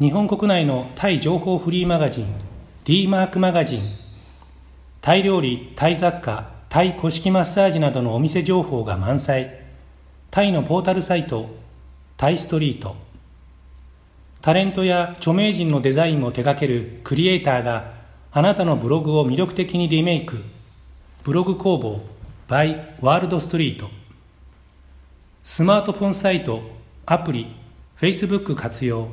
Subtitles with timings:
[0.00, 2.26] 日本国内のタイ情報フリーマガジン
[2.82, 3.82] D マークマガジン
[5.00, 9.60] タイ料理、タイ雑貨、タイ古式マッサージなどのお店情報が満載。
[10.32, 11.48] タイのポータルサイト、
[12.16, 12.96] タイストリート。
[14.42, 17.92] タレントや著名人のデザインを手掛けるクリエイターが
[18.32, 20.42] あなたのブログを魅力的にリメイク。
[21.22, 22.00] ブログ工房
[22.48, 23.88] by ワールドストリート。
[25.44, 26.62] スマートフォンサイト、
[27.06, 27.54] アプリ、
[28.00, 29.08] Facebook 活用。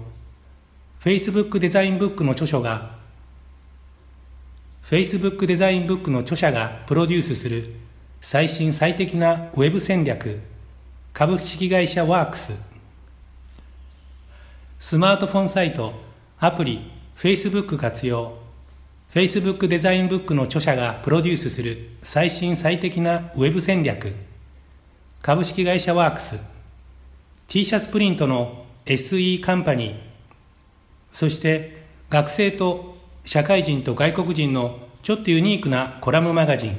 [1.03, 2.91] Facebook デザインブックの著書が
[4.83, 7.73] Facebook デザインブックの著者がプロデュースする
[8.21, 10.43] 最新最適なウェブ戦略
[11.11, 12.53] 株式会社ワークス。
[14.77, 15.93] スマートフォンサイト
[16.39, 18.37] アプリ Facebook 活用
[19.11, 24.13] Facebook デザインブックの著者がプロデュースする最新最適なウェブ戦略。
[25.23, 26.39] 株式会社ワークス。
[27.47, 30.10] T シャツプリントの SE カンパニー。
[31.11, 36.77] そして学生と社会人と外国人のちょっとユニークなコラムマガジン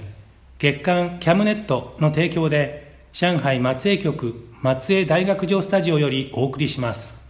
[0.58, 7.20] 月刊キャムネットの提供で上海松江局松江大学城スタジオよりお送りします。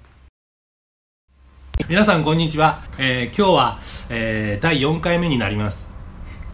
[1.88, 5.90] 皆さんこんにちは、えー今日は、えー第4回目になります。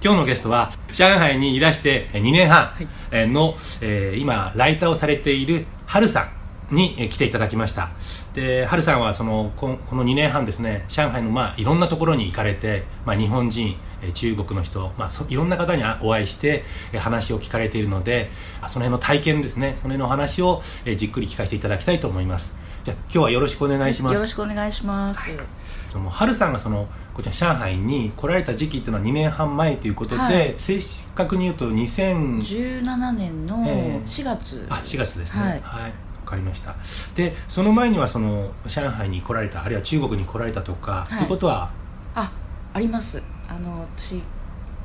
[0.03, 2.71] 今日のゲストは上海にいらして2年半
[3.11, 6.29] えーの、えー今ライターをされているハルさ
[6.71, 7.91] んにえー来ていただきました
[8.39, 16.63] でハルさんはそのここの2年半ですね上海のまあいろんなところに行かれて、まあ、日本人えー中国の人、まあ、そいろんな方にあお会いして
[16.93, 22.55] えー話を聞かれているのであその辺の体験ですねその辺のお話をえーじっくり聞かせていただきたいと思います。
[22.85, 24.15] じゃあ今日はよろしくお願いします。
[24.15, 25.29] よろしくお願いします。
[25.91, 30.55] その春さんがそのこちら上海に来られた時期っていうのは2年半前ということで、はい。
[30.59, 30.79] 正
[31.15, 34.67] 確に言うと2000 17年のええ4月。
[34.71, 35.43] あ4月ですね。
[35.43, 35.51] はい。
[35.51, 35.91] はい、わ
[36.29, 36.75] かりました。
[37.15, 41.19] でその前にはその上海に来られたあるいは中国に来られたとか、はい。
[41.19, 41.71] ということは？
[42.15, 42.31] あ、
[42.75, 43.23] あります。
[43.49, 44.23] あの私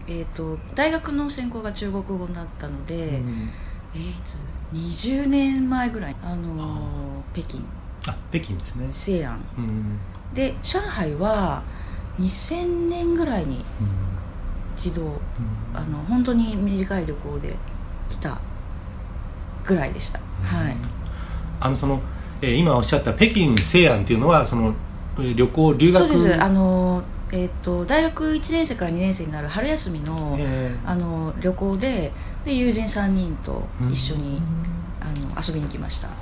[0.08, 3.50] えっ、と大学の専攻が中国語だったので、うん
[3.96, 4.40] えーいつ
[4.74, 7.60] 20年前ぐらいあの北京。
[8.08, 8.88] あ北京ですね。
[8.92, 9.40] 西安。
[9.58, 10.00] うん
[10.34, 11.62] で上海は
[12.20, 13.64] 2000年ぐらいにうん。
[14.78, 15.18] 一度うん。
[15.74, 17.56] あの本当に短い旅行で
[18.10, 18.40] 来た
[19.64, 20.20] ぐらいでした。
[20.44, 20.76] はい。
[21.64, 22.02] あのその、
[22.42, 24.76] えー今おっしゃった北京西安っていうのはその
[25.18, 26.42] えー旅行留学そうです。
[26.42, 30.90] あのえっ、と大学1年生から2年生になる春休みの、えー。
[30.90, 32.12] あの旅行で
[32.46, 34.42] で友人3人と一緒に、
[35.00, 36.14] あの遊びに来ました、は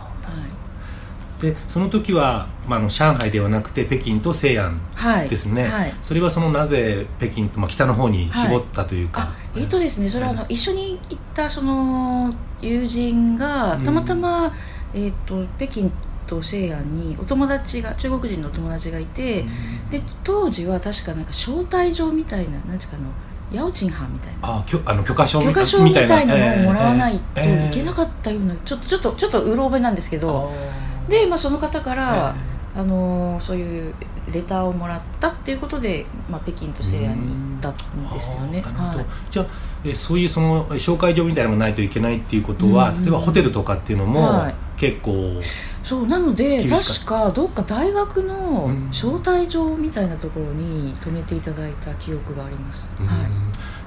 [1.40, 5.94] い、でその時は、まあ、あの上海ではなくて北京と西安はい、ですね、はい。
[6.02, 14.54] それはそのなぜ北京と、まあ、北の方に絞ったというか、あえっ、とですねそれはあの、一緒に行ったその友人がたまたま、
[14.94, 15.92] えっ、と北京
[16.28, 19.44] と西安にお友達が中国人のお友達がいて、
[19.90, 23.12] で当時は確かなんか招待状みたいななんていうかあの
[23.52, 24.60] ヤオチンハンみたいな。
[24.60, 32.34] あきょあの許可証許可証みたいなのをもらわないとえーいけなかったようなちょっとちょっとちょっとうろ覚えなんですけど、あで、まあ、その方から、
[32.76, 33.94] えあのーそういう
[34.32, 38.62] レターをもらったっていうことで、まあ、北京と西安に行ったんですよね。
[38.62, 39.06] はい。
[39.30, 39.46] じゃあ
[39.84, 43.02] えそういうその紹介状みたいなのがないといけないっていうことは、うんうん。
[43.04, 45.40] 例えばホテルとかっていうのも、はい結構
[45.84, 48.90] そうなので確かどっか大学のうん。
[48.90, 53.06] 招待状みたいなところに泊めていただいた記憶があります、うん。
[53.06, 53.28] はい。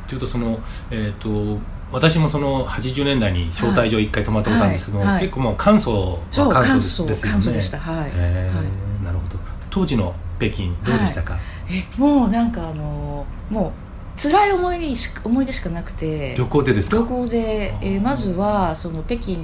[0.09, 0.61] というとその
[0.93, 1.59] えっ、と
[1.91, 5.15] 私もその80年代に招待状一回泊まったことあるんですけども、はい。
[5.15, 7.31] はい結構もう簡素は簡簡素素ですよね。
[7.33, 7.79] 簡素でした。
[7.81, 9.05] はい、えーはい。
[9.05, 9.37] なるほど。
[9.71, 11.39] 当時の北京どうでしたか、
[11.69, 13.73] えもうなんかあのーも
[14.17, 16.37] う辛い思いし思い出しかなくて。
[16.39, 16.99] 旅行でですか？
[16.99, 18.01] 旅行で、えー。
[18.01, 19.39] まずはその北京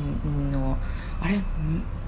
[0.52, 0.78] の
[1.20, 1.42] あれん？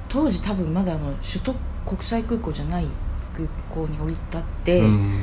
[0.09, 1.55] 当時多分まだあの首都
[1.87, 2.87] 国際空港じゃない
[3.35, 5.21] 空港に降り立って、うん。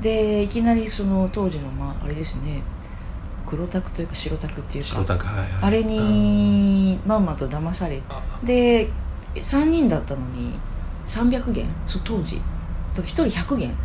[0.00, 2.62] でいきなりその当時のまああれですね
[3.46, 5.48] 黒タクというか白タクっていう白かタクはいはい。
[5.62, 8.02] あれにまんまと騙され
[8.44, 8.88] で
[9.34, 10.54] 3人だったのに
[11.06, 11.66] 300元？
[11.86, 12.40] そう当時。
[12.94, 13.78] 1人100元って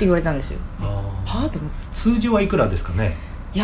[0.00, 0.58] 言われたんですよ。
[0.78, 1.50] はあ？
[1.50, 1.76] と思って。
[1.92, 3.16] 通常はいくらですかね？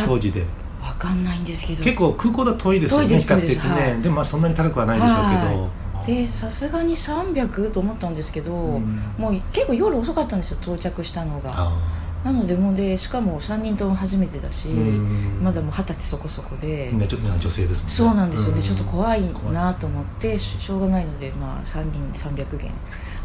[0.07, 0.45] 当時で
[0.85, 1.83] わかんないんですけど。
[1.83, 4.03] 結構空港だと遠いですよね比較的ね、はい。
[4.03, 9.03] でもまあそんなに高くはないでしょうけど、でさすがに300と思ったんですけど、うん。
[9.17, 11.53] もう結構夜遅かったんですよ到着したのが。
[11.55, 15.41] あなのでもうでしかも3人とも初めてだし、ーうん。
[15.43, 17.93] まだもう二十歳そこそこで、ねちょっと女性ですもんね。
[17.93, 18.63] そうなんですよね、ん。
[18.63, 19.23] ちょっと怖い
[19.53, 22.71] なと思ってししょうがないので、まあ、3人300元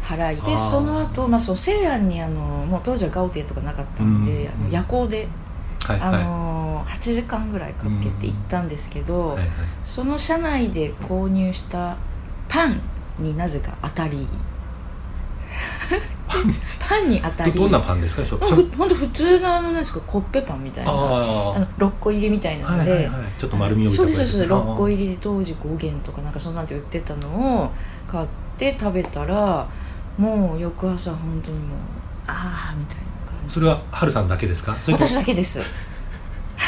[0.02, 4.48] 払いでその後、まあそう西安にあのもう当時はガウティエとかなかったんで、うん。
[4.48, 5.28] あの夜行で、
[5.86, 9.48] あはいはいの8時間ぐらいかけて行ったんですけど、はいはい。
[9.82, 11.96] その車内で購入した
[12.48, 12.80] パン
[13.18, 14.26] になぜか当たり。
[16.78, 17.52] パンに当たり。
[17.52, 18.24] どどんなパンですか？
[18.24, 18.56] しょしょ。
[18.56, 20.90] ほんほんと普通のあのなんですかコッペパンみたいな。
[20.92, 23.14] ああの6個入りみたいなあはいので、はいはい。
[23.38, 24.52] ちょっと丸みを帯そうですそうです。
[24.52, 27.70] 6個入入りで当時5元とかなんかそんなんて売ってたのを
[28.06, 29.66] 買って食べたら
[30.18, 31.78] もう翌朝本当にもう
[32.26, 33.54] ああみたいな感じ。
[33.54, 34.76] それは春さんだけですか？
[34.86, 35.60] 私だけです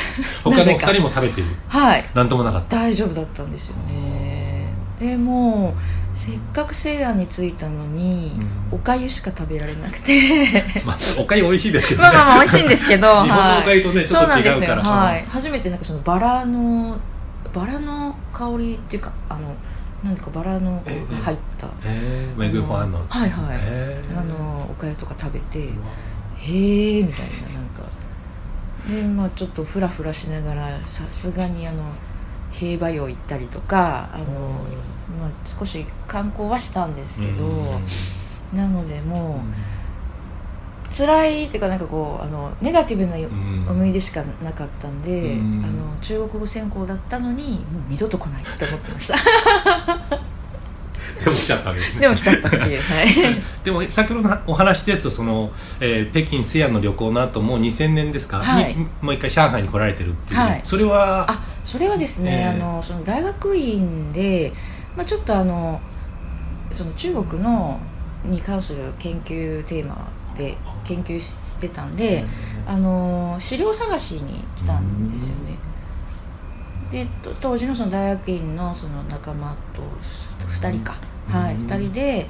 [0.45, 1.47] 他の二人も食べてる。
[1.69, 2.05] はい。
[2.15, 2.77] なんともなかった。
[2.77, 4.69] 大丈夫だったんですよね。
[4.99, 5.75] でも
[6.15, 8.33] せっかく西安に着いたのに、
[8.71, 8.77] うん。
[8.77, 10.65] おかゆしか食べられなくて。
[10.85, 12.09] まあおかゆ美味しいですけどね。
[12.13, 14.55] まあまあまあ美味しいんですけど日本のおかゆとねはいちょっと違うから。
[14.55, 14.75] そうなんですよ。
[14.75, 14.83] うん。
[14.83, 16.97] はい初めてなんかそのバラの
[17.53, 19.41] バラの香りっていうかあの
[20.03, 20.83] 何かバラの
[21.25, 23.05] 入ったえー、メグファンの。
[23.09, 23.59] はいはい。
[23.61, 24.19] えー。
[24.19, 25.59] あのおかゆとか食べて
[26.43, 27.72] へえみたいななんか
[28.89, 31.85] でまあちょっとフラフラしながらさすがにあの
[32.51, 34.25] 兵馬俑行ったりとかあの、
[35.19, 37.47] まあ、少し観光はしたんですけど、
[38.53, 39.43] なのでも
[40.91, 43.67] う辛いっていうかなんかこうあのネガティブなうん。
[43.69, 45.65] 思い出しかなかったんで、うん。
[45.65, 49.17] あの中国語専攻だったのにもう二度と来ないって思ってました
[51.25, 52.01] でも来ちゃったんですね。
[52.01, 58.75] でも来ちゃったっていうはいでも先ほどのお話ですとその、えー北京西安の旅行の後もう2000年ですか、はい。
[58.75, 60.61] にもう一回上海に来られてるっていう、はい。
[60.65, 61.31] それは？
[61.31, 64.53] あそれはですね、ええあのその大学院で、
[64.97, 65.81] まあ、ちょっとあの
[66.73, 67.79] その中国の
[68.25, 72.25] に関する研究テーマで研究してたんで、
[72.67, 75.57] あの資料探しに来たんですよね
[76.93, 79.83] でと当時のその大学院のその仲間と
[80.47, 80.95] 2人か、
[81.29, 82.29] はい、うん2人で、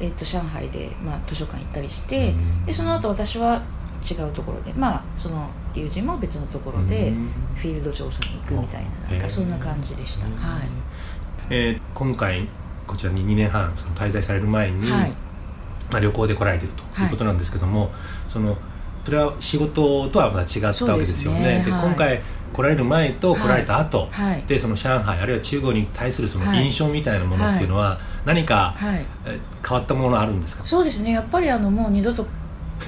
[0.00, 2.66] えっと上海で、まあ、図書館行ったりして、うん。
[2.66, 3.62] でその後私は
[4.08, 7.28] 違うところでまあその友人も別のところでうん。
[7.56, 10.62] フィールド調査に行くみたいななんへえかそんな感じでした、はい。
[11.50, 12.48] えー今回
[12.86, 15.10] こちらに2年半その滞在される前に、はい。
[15.90, 17.06] まあ、旅行で来られてるとい。
[17.06, 17.90] うことなんですけども、
[18.28, 18.56] その
[19.04, 21.58] それは仕事とはまた違ったわけですよね。
[21.58, 21.72] ですね。
[21.72, 21.86] はい。
[21.86, 22.22] 今回
[22.54, 24.42] 来られる前と来られた後、はい。
[24.46, 26.64] でその上海あるいは中国に対するそのはい。
[26.64, 29.04] 印象みたいなものっていうのは、何か、はい。
[29.26, 30.64] え変わったものあるんですか？
[30.64, 31.10] そうですね。
[31.12, 32.26] やっぱりあのもう二度と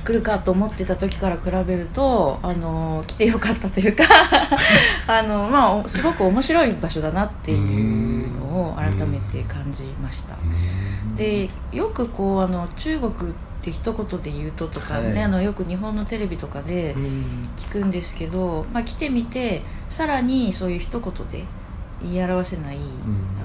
[0.04, 4.04] 来るかと思ってた時から比べるとあの来てよかったというか
[5.08, 10.36] あの、まあお、すごく面白い場所だなっていうのを改めて感じました。
[11.16, 13.34] でよくこうあの中国
[13.70, 15.22] って一言で言うととかね、はい。
[15.22, 17.02] あのよく日本のテレビとかでうん。
[17.56, 21.44] 聞くんですけど、まあ、来てみてさらにそういう一言で
[22.00, 22.80] 言い表せない、ん。
[22.80, 22.84] あ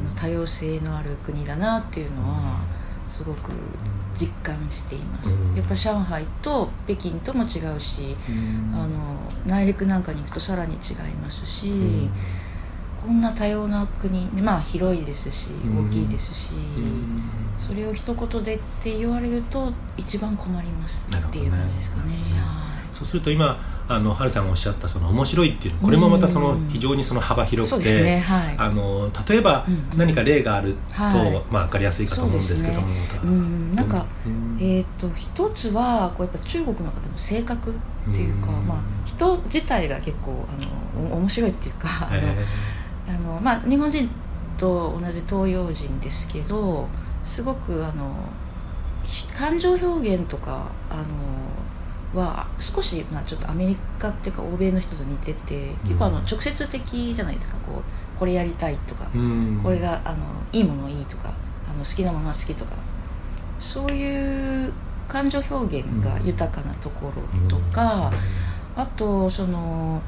[0.08, 2.62] の多様性のある国だなっていうのは
[3.08, 3.52] すごく
[4.16, 5.56] 実感しています、うん。
[5.56, 8.72] やっぱ上海と北京とも違うし、うん。
[8.76, 9.18] あの
[9.48, 12.12] 内陸なんかに行くとさらに違いますし、うん
[13.02, 15.88] こんな多様な国まあ広いですしうん。
[15.88, 17.24] 大きいですし、うん。
[17.58, 22.12] それを一言でって言われると一番困りますっていう感じですかね。
[22.12, 22.40] ね。
[22.40, 22.62] は
[22.94, 26.70] そうすると今あの春さんがおっしゃったその面白いっていうこれもまたそのうん。
[26.70, 28.56] 非常にその幅い広くそうですねて、はい。
[28.58, 29.98] あの例えばうん。
[29.98, 31.44] 何か例があると、はい。
[31.52, 32.88] まあ、分かりやすいかと思うんですけども、
[33.24, 33.76] うん。
[33.76, 34.58] なんか、うん。
[34.60, 37.74] えー、と一つはこうやっぱ中国の方の性格っ
[38.14, 38.68] ていうか、うん。
[38.68, 40.62] まあ、人自体が結構あ
[41.02, 42.46] のお面白いっていうか、え
[43.12, 44.10] あのまあ、日本人
[44.58, 46.88] と同じ東洋人ですけど
[47.26, 48.16] すごくあの
[49.04, 51.04] ひ感情表現とかあ
[52.16, 56.26] のは少し、まあ、ちょっとアメリカっていうか欧米の人と似てて結構あのうん。
[56.26, 59.64] 直接的じゃないですかこうこれやりたいとか、ーうん。
[59.64, 61.34] これがあのいいものいいとか
[61.70, 62.74] あの好きなものは好きとか
[63.60, 64.74] そういう
[65.08, 68.12] 感情表現が豊かなところとか、
[68.76, 70.02] あとその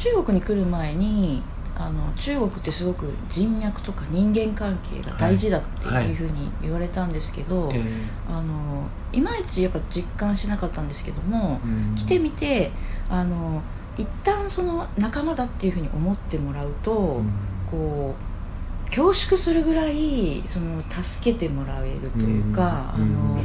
[0.00, 1.42] 中国に来る前に
[1.76, 7.82] あの中国ってすごく人脈とか人間関係が大事だってはいいうふうに言われたんですけど、えー
[8.28, 11.94] あのいまいちやっぱ実感しなかったんですけども、うん。
[11.96, 12.70] 来てみて
[13.08, 13.60] あの
[13.96, 17.32] 一旦その仲間だっていうふうに思ってもらうと、うん。
[17.70, 18.14] こ
[18.86, 23.02] う恐縮するぐらいその助けてもらえるというか、うん。
[23.02, 23.40] あの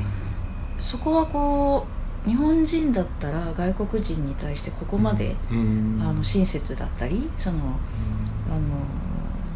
[0.77, 1.94] そこはこう
[2.25, 5.99] 日本人だったら外国人に対してここまで、うん。
[6.01, 7.61] あの親切だったりそのあ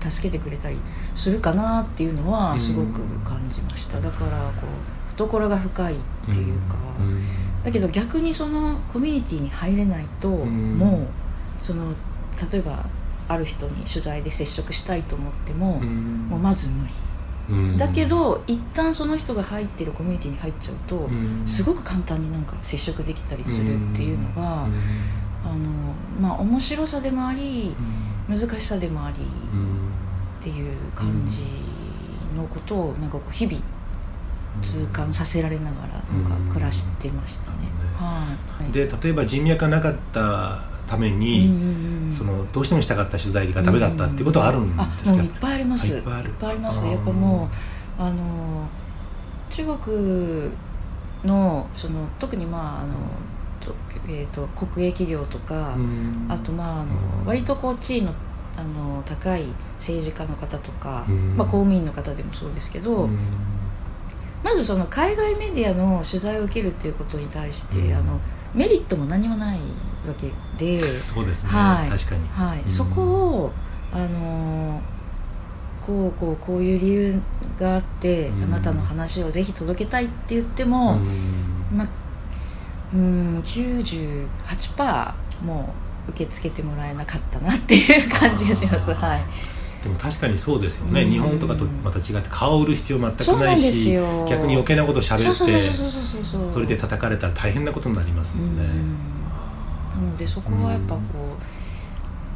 [0.06, 0.78] の助けてくれたり
[1.16, 4.68] するかなっていうのはすごく感じました、だからこ
[5.08, 7.22] う懐が深いっていうか、うん。
[7.64, 10.78] だけど逆にそのコミュニティに入れないと、ん。
[10.78, 11.08] も
[11.62, 11.94] うその
[12.52, 12.86] 例えば
[13.28, 16.28] ある人に取材で接触したいと思っても、うん。
[16.30, 17.09] もうまず無理、うん
[17.78, 21.44] だけど一旦その人が入ってるコミュニティに入っちゃうと、うん。
[21.46, 24.74] すごく簡単になんか接触できたりするっていうのが、うん。
[25.44, 25.70] あの
[26.20, 27.76] まあ面白さでもあり
[28.28, 29.18] 難しさでもあり
[29.54, 29.90] うん
[30.40, 31.42] っていう感じ
[32.36, 33.58] のことをなんかこう日々
[34.62, 37.58] 痛感させられながらなんか暮らしてましたね。
[37.96, 38.26] は
[38.68, 42.12] い、で例えば人脈がなかったために、うんうんうん。
[42.12, 45.94] そのどうしてもしたかった取材がダメだったっていうことはあるんですか、あもういっぱいあります。
[45.94, 46.00] あい。
[46.00, 46.86] っぱいあるあります。
[46.86, 47.50] やっぱも
[48.00, 48.68] うあの
[49.52, 50.52] 中国
[51.24, 52.94] のその特にまああの
[53.62, 53.76] と,、
[54.08, 56.26] えー、と国営企業とか、うん。
[56.28, 56.92] あとまああの
[57.26, 58.14] 割とこう地位の
[58.58, 59.46] あの高い
[59.78, 61.38] 政治家の方とか、うん。
[61.38, 63.18] まあ、公務員の方でもそうですけど、うん。
[64.44, 67.94] まずその海外メディアの取材を受けるっていうことに対して、うん。
[67.94, 68.20] あの
[68.56, 69.60] メリットも何もない
[70.10, 71.02] わけで。
[71.02, 71.90] そうですね、はい。
[71.90, 72.68] 確かに、はい、うん。
[72.68, 73.52] そこを
[73.92, 74.82] あの
[75.86, 77.22] こうこうこういう理由
[77.60, 78.44] があって、うん。
[78.44, 81.78] あなたの話をぜひ届けたいって言っても、うん。
[81.78, 81.88] まあ
[82.94, 85.14] うん98%
[85.44, 85.74] も
[86.08, 88.94] う受け付けてもらえなかったなっていう感じがします。
[88.94, 89.24] はい。
[89.84, 91.12] でも確かにそうですよね、うん。
[91.12, 94.26] 日本とかとまた違って顔を売る必要全くないしよ。
[94.28, 99.09] 逆に余計なことを喋そうそうってそれで叩かれたら大変なことになりますもんね、うん
[99.96, 101.44] なのでそこはやっぱこう、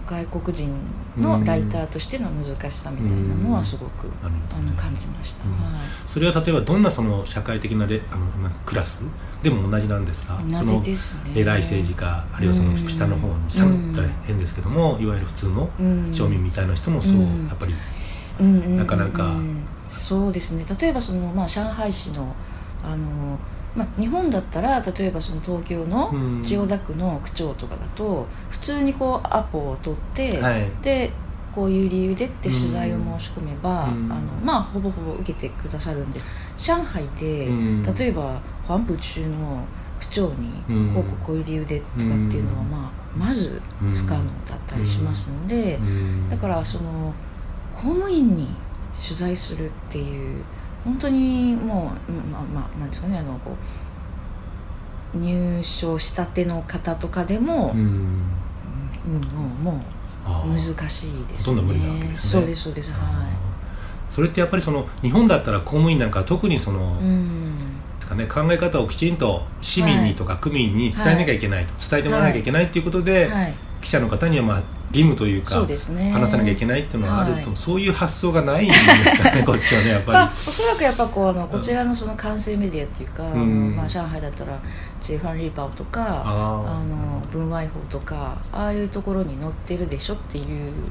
[0.06, 0.70] 外国人
[1.18, 4.30] のライターとしての難しさみたいなのはすごく、あ
[4.60, 5.52] の感じました、うん。
[5.54, 5.88] はい。
[6.06, 9.02] それは例えばどんなその社会的なレあのまあクラス
[9.42, 11.32] でも同じなんですか同じですね。
[11.36, 16.12] 偉い政治家あるいはその下の方に下のったら変ですけども、いわゆる普通のうん。
[16.12, 17.48] 庶民みたいな人もそう、うん。
[17.48, 17.74] やっぱり
[18.76, 19.36] なかなか。
[19.90, 20.66] そうですね。
[20.80, 22.36] 例えばその、まあ、上海市の
[22.84, 23.38] あの、
[23.76, 26.44] まあ、日本だったら例えばその東京のうん。
[26.46, 30.70] 千代田区の区長とかだと普通にこうアポを取って、はい。
[30.82, 31.12] で
[31.52, 34.12] こういう理由でって取材を申し込めば、うん。
[34.12, 36.26] あのまあ、ほぼほぼ受けてくださるんです
[36.58, 37.84] 上海で、うん。
[37.84, 39.64] 例えばファンプ中の
[40.00, 40.94] 区長にうん。
[40.94, 46.30] こうこうこういう理由でとかっていうのは、まあ、まず不可能だったりしますので、うん。
[46.30, 47.14] だからその
[47.74, 48.50] 公務員に
[48.94, 50.44] 取材するっていう
[50.84, 53.56] 本当にもううんまあまあなんですかねあのこ
[55.16, 57.80] う入賞したての方とかでも、うん。
[57.80, 58.24] うん
[59.62, 63.28] もう難しいですねほとんど無理なわけですねそうですそうですは
[64.10, 67.64] それってやっぱりその日本だったら公務員なんかは特にその、いうんで
[68.00, 74.64] すかね、考え方をきちんと市民にとか区民に伝えなきゃいけないと、伝えてもらわなきゃいけないっていうことで、はい記者の方にはまあ
[74.94, 76.12] 義務というかそうですね。
[76.12, 77.58] 話さなきゃいけないっていうのはあると、はい。
[77.58, 83.76] そういう発想がないんですかね こっちはねやっまあ、ぱおそらくやっぱこうあのこちらのその完成メディアっていうか、うん。
[83.76, 84.60] まあ、上海だったら
[85.02, 90.46] 「ジェファン・リーパオ」とかあの文愛法とかああいうところに載ってるでしょっていう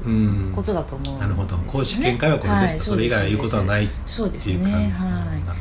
[0.05, 0.15] り、う
[0.49, 0.51] ん。
[0.53, 1.19] ことだと思うんです、ね。
[1.21, 1.57] なるほど。
[1.65, 4.45] 公式見解はこれですと、それ以外は言うことはないっそうです。
[4.45, 4.83] ていう感じね。
[4.83, 4.91] はい。
[4.91, 5.59] なるほどね。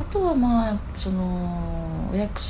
[0.00, 2.40] あとはまあその役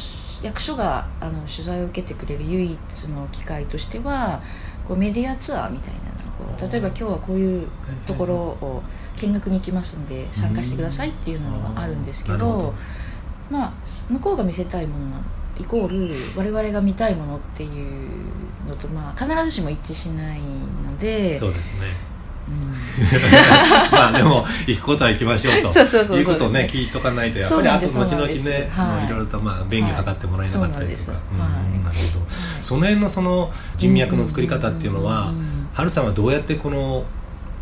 [0.42, 4.42] 役所があの取材を受けてくれる唯一の機会としては
[4.86, 7.68] こうメディアツアーみたいなのをこう例えば今日はこういう
[8.06, 8.82] ところを
[9.16, 12.74] 見学に行きますんで参加してくださいっていうのがあるんですけど
[13.50, 13.72] まあ
[14.10, 15.20] 向こうが見せたいものな
[15.58, 18.08] イコール我々が見たいものっていう
[18.68, 21.86] のと、まあ、必ずしも一致しないのでそうですね。
[22.10, 22.15] うん
[23.92, 25.72] まあでも行くことは行きましょうと。
[25.72, 29.10] そうそうそういうことをね聞いとかないとやっぱりあと後々ね、はいあのい。
[29.10, 31.38] ろいろとまあ便宜を図ってもらえなかったりとか、ううん
[31.84, 32.26] なるほど。
[32.62, 35.68] その辺のその人脈の作り方っていうのはうんうんうんうん。
[35.74, 37.04] ハルさんはどうやってこの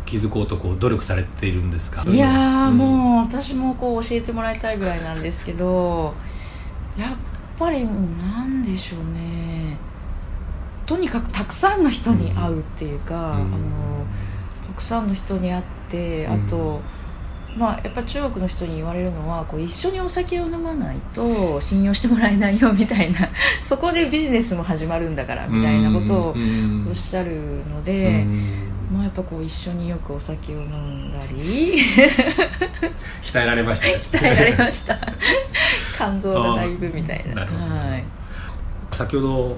[0.05, 2.03] 気づこうとこう努力されているんですか？
[2.07, 6.13] いやもう私もこう教えてもらいたいぐらいなんですけど
[6.97, 7.09] やっ
[7.57, 7.89] ぱりな
[8.43, 9.75] んでしょうね。
[10.85, 13.21] とにかくたくさんの人に会うっていうか、うん。
[13.21, 14.04] あのた
[14.75, 16.81] くさんの人に会ってあと、
[17.57, 23.19] まあやっぱ中国の人に言われるのはこう一緒にお酒を飲まないと信用してもらえないよみたいな
[23.63, 28.23] そこでビジネスも始まるんだからみたいなことをうんおっしゃるので。
[28.23, 28.71] うん。
[28.91, 31.81] まあやっぱこう一緒によくお酒を飲んだり
[33.21, 33.95] 鍛えられましたね。
[33.95, 34.99] 鍛えられました。
[35.97, 37.41] 肝臓がだいぶみたいな。
[37.41, 37.47] は
[37.97, 38.03] い、
[38.91, 39.57] 先ほど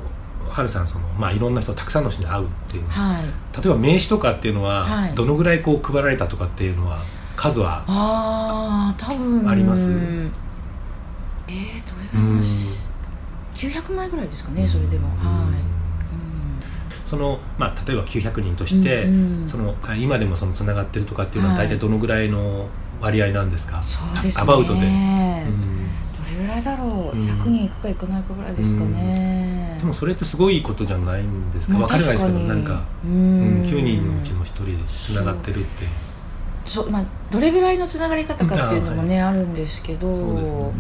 [0.58, 3.30] ハルさんその、まあ、いろんな人たくさんの人に会うっていうはい、例
[3.70, 5.14] えば名刺とかっていうのは、はい。
[5.14, 7.04] どのぐらいこう配られたとかっていうのは
[7.36, 9.48] 数はああ多分。
[9.48, 9.92] あります？
[9.92, 10.08] えー、どれ
[12.12, 12.40] ぐらいうん。
[12.40, 15.10] 900枚ぐらいですかねそれでも。
[15.18, 15.54] はい、
[17.08, 19.48] その、まあ、例えば900人として、うんうん。
[19.48, 21.68] その今でもそのつながってるとかっていうのははい。
[21.68, 22.68] 大体どのぐらいの
[23.00, 24.42] 割合なんですか、そうですね。
[24.42, 24.90] アバウトで、どうん。
[26.40, 27.20] れぐらいだろう、うん。
[27.28, 29.47] 100人いくかいかないかぐらいですかね、
[29.78, 31.74] でもそれってすごいことじゃないんですか？
[31.74, 35.70] まあわからないですけどなんか、ううんん9人のうちの1人でつながってるって。
[36.66, 40.16] そうまあどれぐらいのつながり方かっていうのもね、あるんですけど。
[40.16, 40.58] そうですね。
[40.60, 40.72] ん。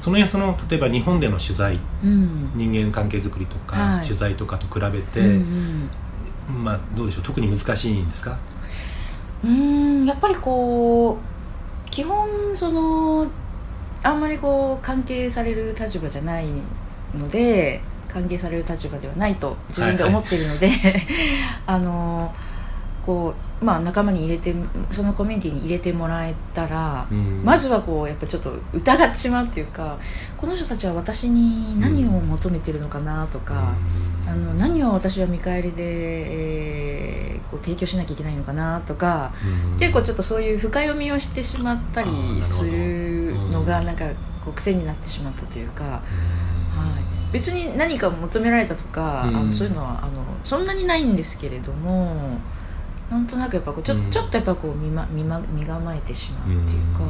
[0.00, 2.52] その辺その例えば日本での取材うん。
[2.54, 4.02] 人間関係づくりとか、はい。
[4.04, 5.90] 取材とかと比べて、うん
[6.50, 6.64] うん。
[6.64, 7.24] まあどうでしょう？
[7.24, 8.38] 特に難しいんですか？
[9.42, 11.18] うーんやっぱりこ
[11.86, 13.26] う基本その
[14.02, 16.46] あんまりこう関係される立場じゃない
[17.14, 20.70] ので関係される立場ではないと自分で思ってるので、
[21.66, 22.34] あの
[23.04, 24.54] こうまあ仲間に入れて
[24.90, 27.42] そのコミュニティに入れてもらえたら、うん。
[27.44, 29.98] まずはこうやっぱちょっと疑ってしまうっていうか
[30.36, 33.74] この人たちは私に何を求めてるのかなとか、
[34.28, 37.18] あの何を私は見返りで、えー
[37.50, 39.32] こう提供しなきゃいけないのかなとか、
[39.72, 39.78] うん。
[39.78, 42.10] 結構ちょっとそういう深読みをしてしまったり
[42.42, 43.86] するのがうん。
[43.86, 44.06] なんか
[44.44, 45.90] こう癖になってしまったというか、うん。
[45.90, 49.36] はい、別に何か求められたとか、うん。
[49.36, 52.38] あのそういうのはあのそんなにないんですけれども
[53.10, 54.10] なんとなくやっぱこうちょ,、うん。
[54.10, 57.00] ちょっとやっぱこう見,、ま、見ま身構えてしまうっていうか、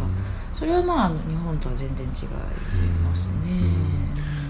[0.53, 2.29] それはまあ日本とは全然違い
[3.03, 3.89] ますね。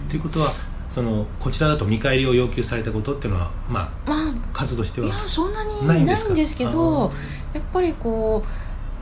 [0.08, 0.52] ということは
[0.88, 7.12] そのこちらだと見返りを要求されたことっていうのはまあまあ数としてはいやそんなにないんですけど
[7.52, 8.42] やっぱりこ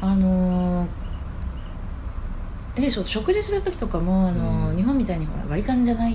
[0.01, 1.07] うあのー
[2.81, 4.77] ね、そう食事する時とかもあのー、うん。
[4.77, 6.15] 日本みたいにほら割り勘じゃない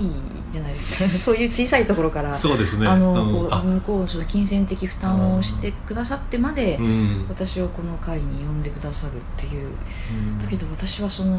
[0.52, 1.08] じゃないですか。
[1.18, 2.86] そういう小さいところから、そうですね。
[2.86, 7.26] こうあ向こうその金銭的負担をしてくださってまで、うん。
[7.28, 9.70] 私をこの会に呼んでくださるっていう
[10.12, 10.38] うん。
[10.38, 11.36] だけど私はその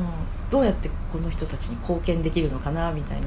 [0.50, 3.24] どうやってこの人たちに貢献できるのかなみたいに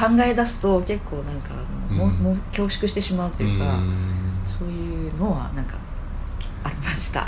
[0.00, 1.54] 考え出すと結構なんか
[1.90, 2.12] もうん。
[2.12, 3.74] もう恐縮してしまうというか。
[3.74, 4.42] うん。
[4.46, 5.76] そういうのはなんか
[6.62, 7.26] ありました。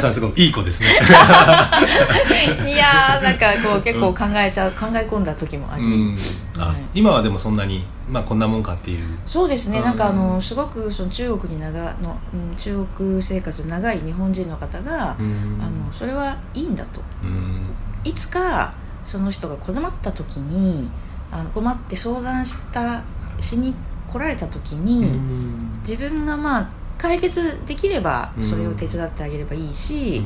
[0.00, 0.88] さんすごいいい子ですね。
[2.66, 6.18] いやーなんかこう結構考えちゃう考え込んだ時もあり、うん。
[6.58, 6.76] あはい。
[6.94, 9.06] 今はでもそんなにまあこんなもんかっていう。
[9.26, 9.84] そうですね、うん。
[9.84, 15.58] なんかあのすごくその中国に長の、うん、中国生活長い日本人の方が、うん。
[15.60, 17.00] あのそれはいいんだと。
[17.22, 17.66] うん。
[18.04, 18.72] いつか
[19.04, 20.88] その人が困った時に
[21.32, 23.02] あの困って相談した
[23.38, 23.74] しに
[24.10, 25.70] 来られた時に、うん。
[25.82, 30.22] 自分がまあ解決できればそれを手伝ってあげればいいし、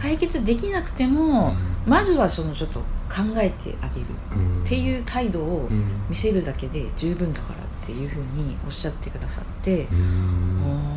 [0.00, 1.54] 解決できなくても、
[1.86, 4.62] まずはそのちょっと考えてあげるうん。
[4.64, 5.84] っていう態度をうん。
[6.08, 10.96] 見せるだけで十分だからっていうふうにおっしゃってくださって、うあんー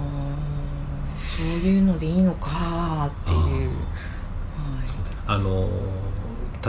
[1.38, 5.34] そういうのでいいのかっていう、あー。
[5.34, 5.70] はい、あの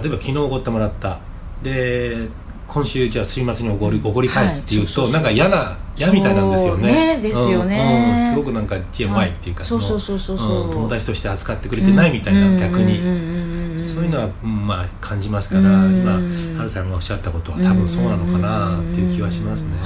[0.02, 1.18] 例えば昨日おごってもらった。
[1.62, 2.28] で
[2.72, 7.16] 今週じゃあ週末におごりおごり返すっていうと、なんか嫌な嫌みたいなんですよね。
[7.16, 8.30] ねですよね。
[8.32, 10.38] すごくなんか知恵うまいっていうか、そうそうのそうそう。
[10.38, 10.70] そう、うん。
[10.70, 15.94] 友達として扱ってくれてないみたいな、逆に、にそういうのは、うんまあ感じますから、うん。
[15.94, 16.12] 今
[16.56, 19.76] ハルさんがおっしゃったことは多分そうなのかなっていう気はしますね、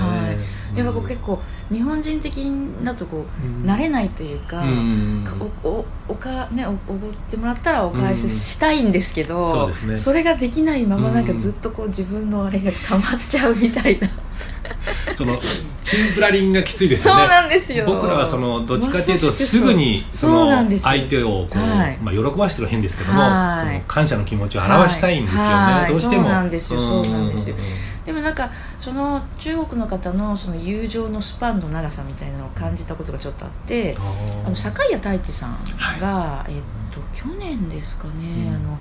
[0.75, 2.47] やっぱこう結構日本人的
[2.85, 3.71] だとこう、うん。
[3.71, 4.63] 慣れないというか、
[5.65, 9.97] おおおかねおおごってもらったらお返ししたいんですけど、そうですね。
[9.97, 11.39] それができないままなんかうん。
[11.39, 14.09] ずっとこう自分のあれが溜まっちゃうみたいな、
[15.15, 15.39] その
[15.83, 17.21] チンプラリンがきついですよね。
[17.21, 17.85] そうなんですよ。
[17.87, 21.99] 僕らはそのどっちかというとすぐにその相手をこう、はい。
[22.01, 23.61] まあ、喜ばしてる変ですけども、はい。
[23.61, 25.93] その感謝の気持ちを表したいんですよね、はい。
[25.93, 26.23] どうしても。
[26.25, 26.81] そうなんですよ。
[26.81, 27.57] そうなんですよ。
[27.57, 27.59] う
[28.05, 33.97] でもなんかその中国の方のその友情のスパンの長さみたいなのを感じたことがちょっとあって
[34.45, 35.59] あの坂井谷太一さん
[35.99, 36.55] が、えっ
[36.93, 38.55] と去年ですかね、うん。
[38.55, 38.79] あの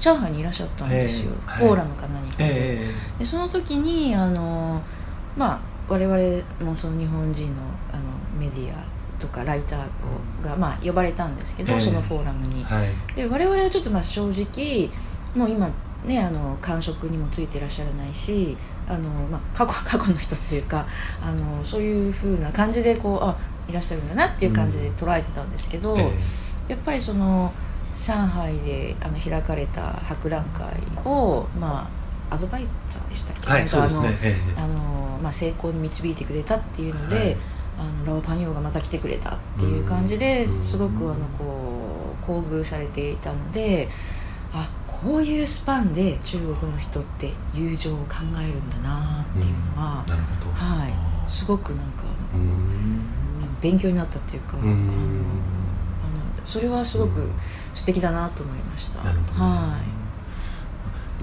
[0.00, 1.64] 上海にいらっしゃったんですよ、ええ。
[1.64, 2.90] フォーラムか何かで,、え。
[3.18, 4.82] でその時にあの
[5.36, 6.16] まあ我々
[6.60, 8.02] もその日本人のあの
[8.38, 8.84] メディア
[9.18, 11.80] とかライターが、まあ、呼ばれたんですけど、ええ。
[11.80, 12.60] そのフォーラムに。
[12.62, 12.88] え、はい。
[13.14, 14.90] で我々はちょっとまあ正直
[15.34, 15.68] もう今
[16.04, 18.56] ねあの感触にもついていらっしゃらないし
[18.88, 20.86] あの、まあ、過去 過去の人っていうか
[21.22, 23.36] あのそういうふうな感じでこうあ
[23.68, 26.18] いらっしゃるんだなっていう感じで捉えてたんですけど、え。
[26.68, 27.52] やっぱりその
[27.94, 30.66] 上海であの開かれた博覧会
[31.04, 32.01] を、まあ、
[32.32, 34.18] アドバイザーでしたっけ、えはいそうですなんかあのね。
[34.22, 37.36] えあのまあ、成功に導いてくれたっていうので、はい。
[37.78, 40.64] あのラオパンヨーがまた来てくれたっていう感じでうん。
[40.64, 43.88] すごくあのこう厚遇されていたので
[44.52, 50.04] あこういうスパンで中国の人って友情を考えるんだなっていうのは
[50.54, 51.30] はい。
[51.30, 52.04] すごくなんか
[53.62, 54.56] 勉強になったっていうか、
[56.44, 57.30] それはすごく
[57.74, 59.02] 素敵だなと思いました。
[59.02, 59.38] なるほどね。
[59.38, 59.78] は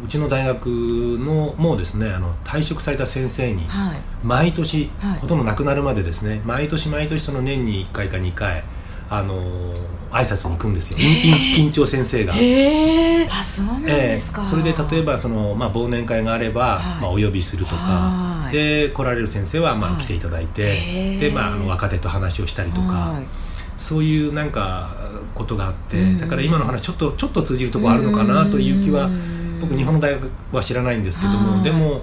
[0.03, 4.01] うちの大学のもうですねあの退職された先生にはい。
[4.23, 5.19] 毎年、はい。
[5.19, 8.63] ほとんど亡くなるまでですね毎年毎年その年に1回か2回
[9.09, 9.33] あの
[10.11, 10.97] 挨拶に行くんですよ。
[10.99, 12.33] 院長先生が。
[12.33, 17.01] あそうなんええですか、それで例えばその、まあ、忘年会があれば、はい。
[17.01, 17.81] まあ、お呼びするとか。
[17.81, 18.53] はい。
[18.53, 20.01] で来られる先生は、まあはい。
[20.01, 23.23] 来ていただいてで、まあ、あの若手と話をしたりとか、はい。
[23.77, 24.89] そういうなんか
[25.33, 26.19] ことがあって、うん。
[26.19, 31.63] だから今の話ちょっとちょっと通じるところあるのかなという気はうん僕日本の大学は知らないんですけども、はい。
[31.63, 32.01] でも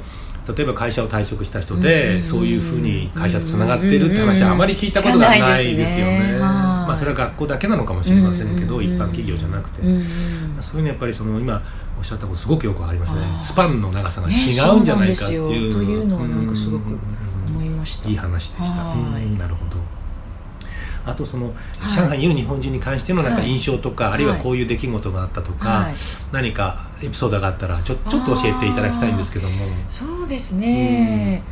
[0.54, 2.22] 例えば会社を退職した人で、うん。
[2.22, 6.38] そういうふうに会社とつながってるって話はあまり聞いたことがないですよね。
[6.38, 10.04] まあ、それは学校だけなのかもしれませんけど、うん一般企業じゃなくて、うん
[10.60, 11.62] そういうのやっぱりその今
[11.98, 13.20] おっしゃったことすごくよくわかりますね。
[13.40, 16.98] スパンの長さがね違うんじゃないかっていう,、というのはなんかすごくうん。
[17.56, 18.08] 思いました。
[18.08, 19.76] いい話でした、なるほど。
[21.04, 21.54] あとその、はい。
[21.92, 25.94] 上海にいる日本人に関してのなんかはい印象とか、あるいはこういう出来事があったとか、はい。
[26.32, 29.54] 何かエピソードがあったらちょちょっと教えていただきたいんですけども。
[29.90, 31.42] そうですね、やっ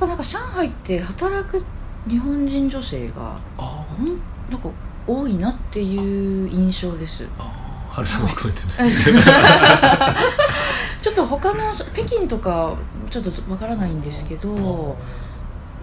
[0.00, 1.64] ぱなんか上海って働く
[2.08, 4.18] 日本人女性があほん
[4.50, 4.68] なんか
[5.06, 7.26] 多いなっていう印象です。
[7.38, 8.92] あ春さんも含めてね。
[11.02, 12.74] ちょっと他の北京とか
[13.10, 14.96] ちょっとわからないんですけど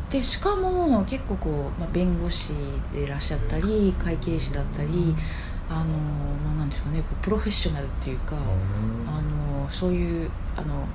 [0.10, 2.54] でしかも結構こう、まあ、弁護士
[2.94, 5.16] でいらっしゃったり会計士だったり
[5.70, 7.00] あの、まあ、なんですかね。
[7.00, 8.36] こうプロフェッショナルっていうか
[9.08, 10.86] あのそういうあの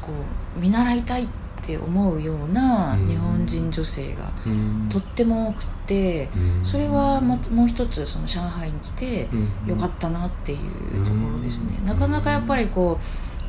[0.00, 0.12] こ
[0.56, 1.26] う見習いたいっ
[1.62, 3.08] て思うようなうん。
[3.08, 4.88] 日本人女性がうん。
[4.90, 6.64] とっても多くてうん。
[6.64, 9.28] それはまもう一つその上海に来て
[9.66, 9.68] うん。
[9.68, 10.58] よかったなっていう
[11.04, 11.76] ところですね。
[11.80, 11.86] うん。
[11.86, 12.98] なかなかやっぱりこ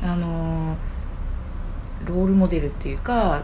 [0.02, 0.76] うあの
[2.06, 3.42] ロールモデルっていうか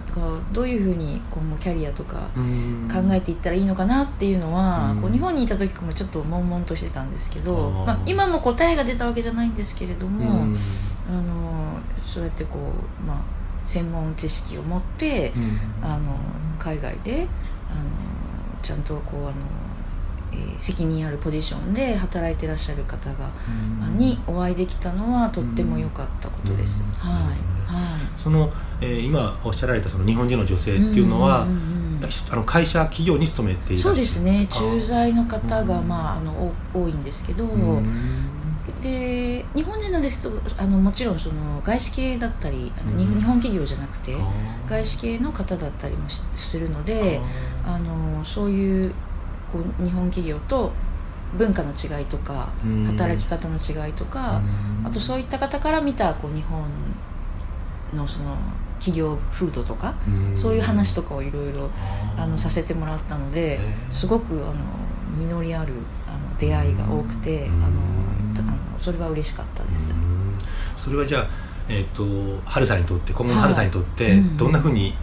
[0.53, 2.89] どういうふうに今後キャリアとかうん。
[2.89, 5.03] 考えていったらいいのかなっていうのは、うん。
[5.03, 10.57] こう日本にいた時もちょっと悶々としてたんですけどまあ、今も答えが出たわけじゃないんですけれどうも、ん。
[11.09, 13.19] あのそうやってこう、まあ、
[13.67, 15.61] 専門知識を持って、うん。
[15.83, 16.17] あの
[16.59, 17.27] 海外で
[17.71, 17.81] あの
[18.63, 19.33] ちゃんとこうあの、
[20.33, 23.31] えー責任あるポジションで働いてらっしゃる方が、
[23.87, 23.99] うん。
[23.99, 27.56] にお会いできたのはとっても良かったことです、はい
[28.17, 31.77] その、えー今おっしゃられたその日本人の女性っていうのは、んんうんうん
[32.31, 33.97] あの会社企業に勤めていらっしゃる。
[33.97, 34.47] そうですね。
[34.51, 35.89] 駐在の方が、うん。
[35.89, 38.27] まあ、あのお多いんですけど、うん。
[38.83, 43.17] で日本人なんですけどあのもちろんその外資系だったりあの、うん。
[43.17, 44.15] 日本企業じゃなくて
[44.69, 47.21] 外資系の方だったりもしするので
[47.65, 48.91] ああのそういう
[49.51, 50.73] こう日本企業と
[51.37, 52.85] 文化の違いとかうん。
[52.85, 54.43] 働き方の違いとーか
[54.81, 54.87] うん。
[54.87, 56.65] あとそういった方から見たこう日本
[57.97, 58.37] のその
[58.79, 60.37] 企業風土とかうん。
[60.37, 61.71] そういう話とかをいろいろ
[62.37, 63.59] させてもらったので
[63.91, 64.55] すごくあの
[65.19, 65.73] 実りある
[66.07, 67.61] あの出会いが多くてあうん。
[67.61, 69.91] のたあのそれは嬉しかったです。
[69.91, 69.97] うん。
[70.77, 71.27] それはじゃあ、
[71.69, 72.05] えっと
[72.45, 73.43] 春さんにとって今後のはい。
[73.43, 74.37] 春さんにとってうん。
[74.37, 74.95] どんなふうに、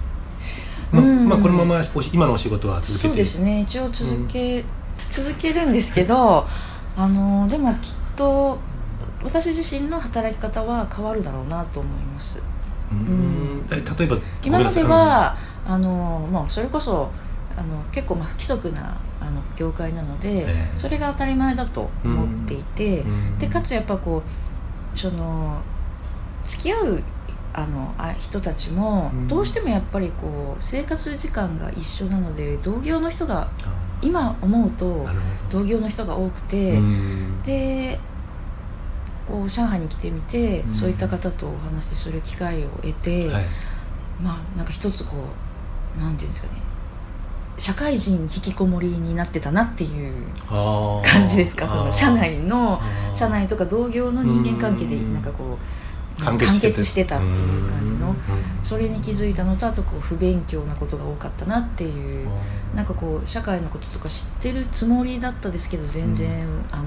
[0.92, 1.28] まうん。
[1.28, 1.82] まあ、このまま
[2.14, 3.00] 今のお仕事は続けて。
[3.08, 3.62] そうですね。
[3.62, 4.64] 一応続け、
[5.10, 6.46] 続けるんですけど
[6.96, 8.60] あのでもきっと
[9.24, 12.40] 私自身の働き方は変わるだろうなと思います
[12.94, 13.66] うん。
[13.72, 17.10] え例えば今まではあのもうそれこそ
[17.56, 20.78] あの結構まあ不規則なあの業界なので、ええ。
[20.78, 23.40] それが当たり前だと思っていて、うん。
[23.40, 24.22] でかつやっぱこ
[24.96, 25.62] うその
[26.48, 27.04] 付き合う
[27.54, 29.28] あのあ人たちもうん。
[29.28, 35.08] どうしてもやっぱりこう生活時間が一緒なので同業の人があ今思うと
[35.50, 37.42] 同業の人が多くどて、うん。
[37.44, 38.00] で
[39.28, 40.74] こう上海に来てみて、うん。
[40.74, 43.46] そういった方とお話しする機会を得て、はい。
[44.22, 45.16] まあなんか一つこ
[45.98, 46.62] うなんていうんですかね。
[47.58, 50.14] 社会人引きこもりになってたなっていう
[50.50, 51.68] 感じですか？
[51.68, 52.82] その社内の
[53.14, 55.14] 社内とか同業の人間関係でうん。
[55.14, 55.58] なんかこ
[56.20, 56.84] う完結してて。
[56.84, 58.10] してたっていう感じの。
[58.10, 58.16] うん。
[58.64, 62.28] それに気づいたのとあとこう不勉強なことが多かったなっていう
[62.74, 66.84] なんかこう社会のこととか知ってるつもりだったですけど全然、あの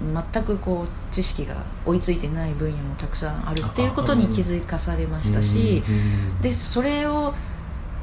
[0.00, 5.82] 全くこう知識が追いついてない分野もたくさんあるっていうことに気づかされましたし
[6.42, 7.34] でそれを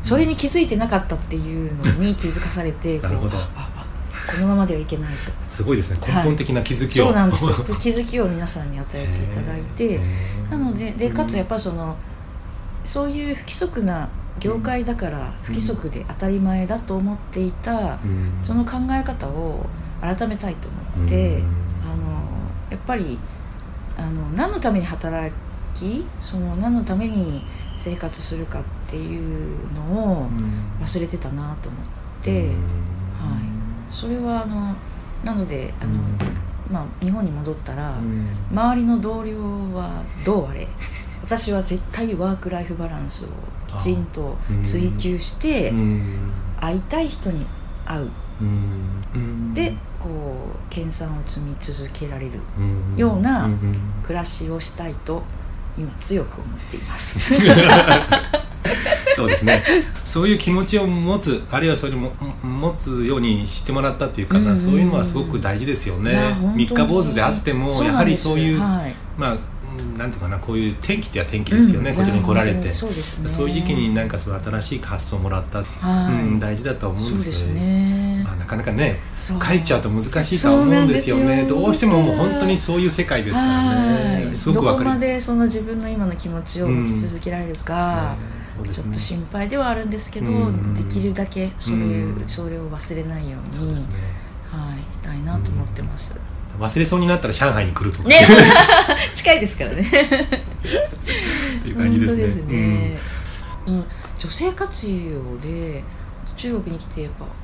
[0.01, 3.38] それに気づいてなかったっていうのに気づかされてこう なるほど。
[3.38, 3.84] ああ
[4.25, 5.32] このままではいけないと。
[5.49, 5.99] すごいですね。
[6.06, 7.51] 根本的な気づきを、そうなんですよ。
[7.79, 9.99] 気づきを皆さんに与えていただいて。
[10.49, 11.95] なのででかつやっぱりその
[12.86, 14.08] そういう不規則な
[14.39, 18.32] 業界だから不規則で当たり前だと思っていたうん。
[18.41, 19.65] その考え方を
[20.01, 21.41] 改めたいと思って、
[22.74, 23.20] やっぱり
[23.96, 25.32] あの何のために働
[25.76, 27.44] きその何のために
[27.78, 29.82] 生活するかっていうの
[30.24, 30.28] を
[30.82, 31.82] 忘れてたなと思っ
[32.24, 32.52] て、はい、
[33.92, 34.76] それはあの
[35.24, 35.92] なのであの、
[36.72, 38.28] まあ、日本に戻ったら、うん。
[38.52, 39.38] 周りの同僚
[39.74, 40.68] はどうあれ？
[41.24, 43.28] 私は絶対ワーク・ライフ・バランスを
[43.68, 46.32] きちんと追求して、うん。
[46.60, 47.46] 会いたい人に
[47.86, 48.10] 会う。
[48.42, 49.54] うん。
[49.54, 50.42] でこう
[50.74, 52.62] 研鑽を積み続けられるう
[52.96, 53.48] んような
[54.02, 55.22] 暮らしをしたいと
[55.78, 57.20] 今強く思っています。
[59.16, 59.64] そうですね。
[60.06, 64.54] そういう気持ちを持つあるいはそれも持つようにしてもらったっていうかな、うんうん。
[64.54, 66.18] うんそういうのはすごく大事ですよね。
[66.56, 68.96] 三日坊主であってもやはりそういう、はい。
[69.18, 71.96] まあうんなんていうかなこういう天気っては天気ですよね、うん。
[71.96, 72.74] こちらに来られて。
[72.74, 72.92] そう
[73.28, 76.14] そういう時期になんかその新しい発想をもらった、はい。
[76.14, 77.62] うん、大事だとは思うんですけどそうですね。
[77.62, 78.12] まあ、
[78.43, 79.39] なかなかねそう。
[79.39, 81.43] 帰っちゃうと難しいとは思うんですよね。
[81.43, 84.25] どうしてももう本当にそういう世界ですからはい。
[84.27, 88.84] ねすごくわかりどこまでその自分の今の気持ちを持ち続けられるか、そうですね。
[88.84, 90.73] ちょっと心配ではあるんですけど、うん。
[90.73, 92.23] できるだけそれ,、うん。
[92.27, 93.95] それを忘れないようにそうですね。
[94.51, 96.19] はい、したいなと思ってます、
[96.60, 98.15] 忘れそうになったら上海に来るとか、ね。
[99.15, 99.84] 近いですからね。
[99.84, 102.32] っていう感じですね。
[102.32, 102.97] すね、
[103.67, 103.84] うん。
[104.19, 105.84] 女性活用で
[106.36, 107.42] 中国に来てやっぱあ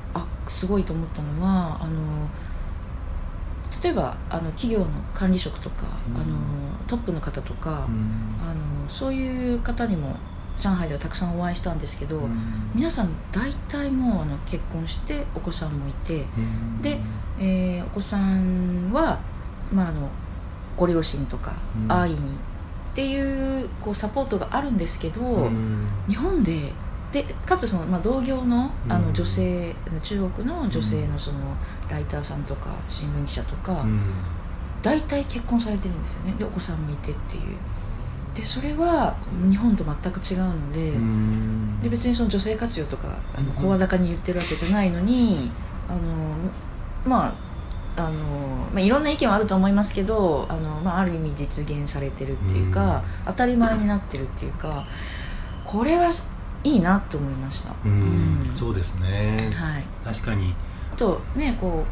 [0.54, 2.28] すごいと思ったのはあの
[3.82, 6.20] 例えばあの企業の管理職とか、うん。
[6.20, 6.36] あの
[6.86, 8.36] トップの方とか、うん。
[8.42, 10.16] あのそういう方にも
[10.58, 12.70] 上海ではたくさんお会いしたんですけど、うん。
[12.74, 16.82] 皆さん大体もうあの結婚してお子さんもいて、うん。
[16.82, 16.98] で
[17.38, 19.18] えーお子さんは、
[19.72, 20.10] まあ、あの
[20.76, 21.88] ご両親とかうん。
[21.88, 25.88] 会いにっていうこうサポートがあるんですけど、うん。
[26.06, 26.72] 日本で
[27.12, 29.06] でかつその、まあ、同業のあうん。
[29.06, 31.38] の女性、中国の女性のその
[31.90, 34.00] ライターさんとか新聞記者とか、うん。
[34.82, 36.34] 大体結婚されてるんですよね。
[36.38, 37.42] でお子さんもいてっていう。
[38.34, 39.16] でそれは
[39.50, 41.80] 日本と全く違うので,、うん。
[41.80, 43.18] で別にその女性活用とか
[43.60, 45.50] 声高に言ってるわけじゃないのに
[45.88, 45.98] あの
[47.04, 47.50] まあ
[47.96, 48.10] あの
[48.72, 54.86] まあ、いろんな意見はあると思いますけどあの、まあ、ある意味実現されてるっていうか、当たり前になってるっていうか
[55.64, 56.08] これは
[56.64, 58.44] いいなと思いました、うん。
[58.46, 58.52] うん。
[58.52, 59.50] そうですね。
[59.54, 60.54] はい、確かに。
[60.92, 61.84] あとねこ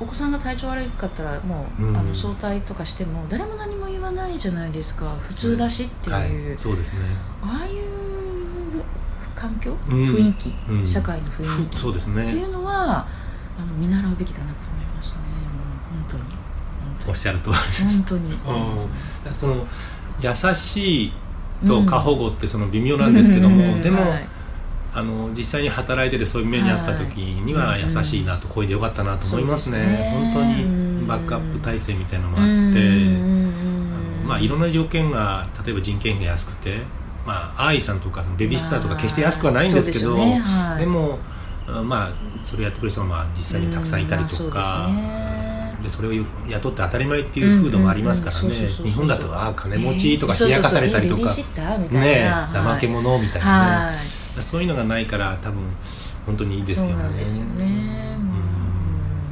[0.00, 1.96] うお子さんが体調悪かったらもう、うん。
[1.96, 5.04] あの早退とかしても誰も何も言わないじゃないですか。
[5.04, 6.58] 普通だしっていう、はい。
[6.58, 7.00] そうですね。
[7.42, 7.76] ああいう
[9.34, 10.14] 環境、うん。
[10.14, 10.86] 雰囲気、うん。
[10.86, 11.76] 社会の雰囲気？
[11.76, 13.06] ふそうですっていねうのは
[13.58, 15.22] あの見習うべきだなと思いましたね。
[15.22, 15.28] も
[16.00, 16.22] う本当に。
[17.08, 18.32] おっしゃる通り本当に。
[18.32, 19.34] うん。
[19.34, 19.66] その
[20.20, 21.12] 優しい
[21.66, 23.82] と過保護ってその微妙なんですけども、うん。
[23.82, 24.28] でも、はい。
[24.94, 27.82] あの実際に働いててそういう目にあった時にははい。
[27.82, 29.78] 優しいなと、これでよかったなと思いますね。
[29.78, 30.10] ね。
[30.12, 33.52] 本当うんにバックアップ体制みたいなのもあうんって、うん
[34.20, 36.78] あのまあ、いろんな条件が例えば人件が安くて、
[37.26, 40.38] まあ、アイさんとかベビーシッターとか決して安くはないんですけど、でね。
[40.40, 40.80] はい。
[40.80, 41.18] でも
[41.66, 42.10] あまあ
[42.42, 45.37] それやってくれる人がまあ実際にたくさんいたりとか、うんまあ
[45.82, 46.12] でそれを
[46.48, 48.50] 雇って当たり前っていう風土もありますからね。
[48.50, 51.22] 日本だとああ金持ちとかえー冷やかされたりとか。
[51.90, 53.86] ねはい怠け者みたいなね。
[53.86, 53.92] は
[54.38, 54.42] い。
[54.42, 55.62] そういうのがないから多分
[56.26, 56.92] 本当にいいですよね。
[56.92, 58.16] そうなんですよね。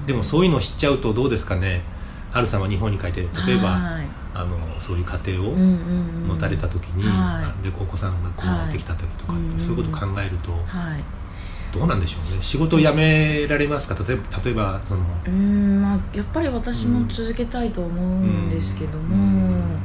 [0.00, 0.06] うん。
[0.06, 1.82] でもそういうのを知っちゃうとどうですかね。
[2.30, 4.06] ハルさんは日本に帰って例えばはい。
[4.34, 7.62] あのそういう家庭を持たれた時に、はい。
[7.64, 8.68] でお子さんがこはい。
[8.68, 10.58] うできた時とかって、うんそういうことを考えるとは
[10.96, 11.02] い
[11.78, 12.42] どうなんでしょうね。
[12.42, 13.94] 仕事を辞められますか？
[14.06, 15.02] 例えば例えばその。
[15.02, 19.76] うーんまあやっぱり私も続けたいと思うんですけども、うん。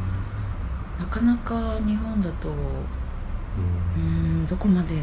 [0.99, 4.95] なかなか日本だとうーんどこまで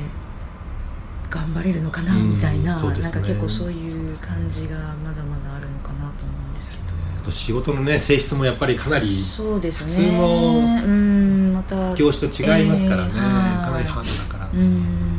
[1.28, 2.30] 頑張れるのかなうん。
[2.36, 6.94] みたいな、なんか結構そういう感じがまだまだあるのかなと思うんですけど。
[7.20, 9.90] あと仕事のね性質もやっぱりかなりそうですね。
[9.90, 15.16] 普通のうんまた業種と違いますからね、かなりハードだから、うん。
[15.16, 15.17] 難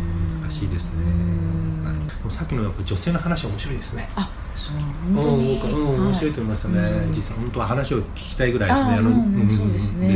[0.60, 1.04] しいですね。
[1.04, 4.10] うんでもさっきのやっぱ女性の話は面白いですね。
[4.16, 7.12] あそううん本当うん面白いとは思いましたね、うん。
[7.12, 8.90] 実際本当は話を聞きたいぐらいですね。
[8.96, 10.08] あのうんそうですね。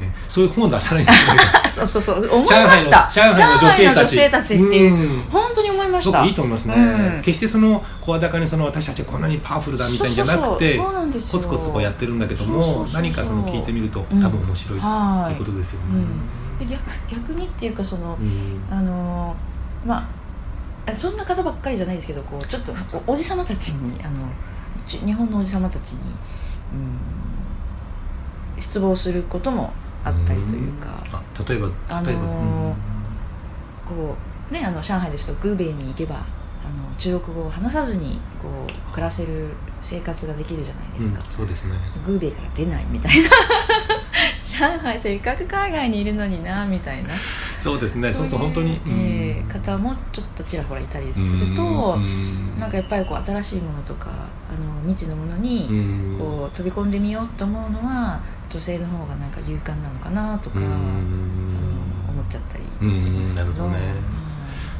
[0.00, 1.06] えそういう本出さないん
[1.74, 2.16] そうそうそう。
[2.16, 3.08] 思いました。
[3.12, 4.16] 上海の女性たち。
[4.16, 5.22] 女性たちっていう、うん。
[5.30, 6.18] 本当に思いました。
[6.18, 7.22] 僕いいと思いますね、うん。
[7.22, 10.80] 決してその声高にその私たちはこんなにパワフルだみたいんじゃなくて
[11.30, 12.94] コツコツこうやってるんだけどもそうそうそうそう。
[12.94, 14.22] 何かその聞いてみるとうん。
[14.22, 15.86] 多分面白いはいということですよね、
[16.60, 18.62] うん、で逆逆にっていうかその、うん。
[18.70, 19.36] あの
[19.84, 20.08] ま
[20.86, 22.72] あそんな方ばっかりじゃないですけどこうちょっと
[23.06, 24.28] おおじさまたちにあの
[24.86, 25.98] ち日本のおじさまたちに、
[28.56, 29.72] うん、失望することも
[30.04, 32.74] あったりというか、あ例えばあのー
[33.88, 34.14] こ
[34.50, 39.48] うねあの上海ですとグーベイに行けばあの中国語を話さずにこう暮らせる
[39.82, 41.74] 生活ができるじゃないですか、うんそうですね。
[42.04, 43.30] グーベイから出ないみたいな
[44.48, 47.10] 上上海せっかく海外にいるのになみたいな。
[47.58, 48.12] そうですね。
[48.12, 51.96] そうすると本当に、えー方もちょっとちらほらいたりすると
[52.58, 55.68] なんかやっぱりこう新しいものとかあの未知のものに
[56.18, 60.68] こう飛び込んでみようと思うのは女性の方がなんか勇敢なのかなとかあの
[62.10, 63.52] 思っちゃったりしますけど。
[63.52, 63.78] どね。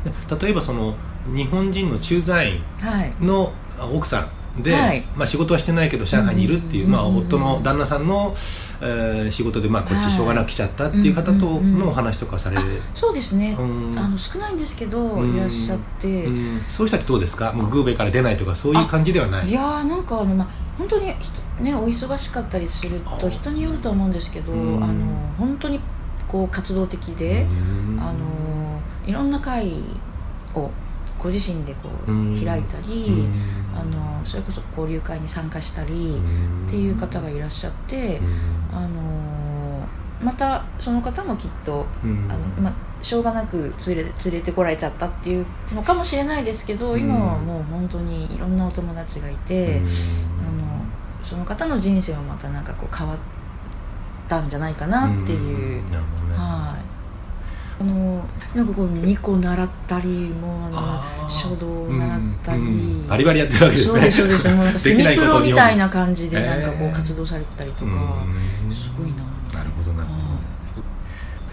[0.04, 0.94] で例えばその
[1.34, 3.52] 日本人の駐在員はいの
[3.92, 5.02] 奥さんで、はい。
[5.14, 7.16] まあ、仕事はしてないけど上海にいるっていう、まあ、うんうん。
[7.16, 8.34] うん夫の旦那さんの、
[8.80, 12.62] えー仕事で、まあ、こっちしょうがなく来ちゃったっていう方とうんうんうんのお話とかされる、
[12.94, 13.98] そうですね、うん。
[13.98, 15.36] あの少ないんですけど、うん。
[15.36, 16.60] いらっしゃって、うん。
[16.68, 17.52] そういう人たちどうですか？
[17.52, 19.48] もうグーベイから出ないとかそういう感じではない？
[19.48, 21.12] いやーなんかあの、まあ、本当に
[21.58, 23.10] ひねお忙しかったりするあ。
[23.18, 24.82] と人によるとは思うんですけど、うん。
[24.82, 24.94] あの
[25.38, 25.80] 本当に
[26.26, 27.98] こう活動的で、うん。
[28.00, 28.18] あの
[29.06, 29.72] いろんな会
[30.54, 30.70] を
[31.18, 32.34] ご自身でこううん。
[32.34, 33.78] 開いたり、うん。
[33.78, 36.20] あのそれこそ交流会に参加したり
[36.66, 38.20] っていう方がいらっしゃって、
[38.72, 39.86] あの
[40.22, 42.28] またその方もきっとうん。
[42.30, 47.00] あの、まあ、しょうがなく連れ連れてこられちゃったっていうのかもしれないですけど、うん。
[47.00, 49.86] 今はもう本当にいろんなお友達がいて、あの
[51.24, 53.18] その方の人生もまたなんかこう変わっ
[54.28, 55.90] たんじゃないかなっていう、ん。
[55.92, 56.36] なるほどね。
[56.36, 56.87] はい
[57.80, 64.48] あのなんかこう2個習ったりもうあの書道を習ったり、うんうんバリバリやってるわけですそうねですそうです。
[64.52, 69.58] もうなんかセできないミプロみたいな感じでなんかこえーう活動されてたりとか、うんすごいな。
[69.58, 70.18] なるほどなるほは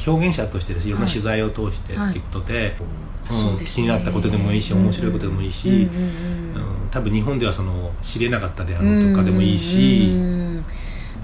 [0.05, 2.75] ど表現者としてですいろんなはい取材を通してっていうことで,、
[3.63, 6.55] 気になったことでもいいし面白いことでもいいし、うん
[6.91, 10.65] 多分日本ではその知れなかったであろうとかでもいいし、うん